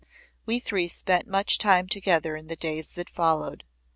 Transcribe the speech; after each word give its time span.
We 0.47 0.59
three 0.59 0.87
spent 0.87 1.27
much 1.27 1.59
time 1.59 1.87
together 1.87 2.35
in 2.35 2.47
the 2.47 2.55
days 2.55 2.89
that 2.93 3.07
followed. 3.07 3.63